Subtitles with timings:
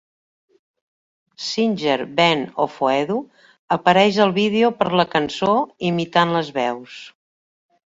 [1.47, 3.19] Singer Ben Ofoedu
[3.79, 5.57] apareix al vídeo per la cançó
[5.95, 7.03] imitant les veus.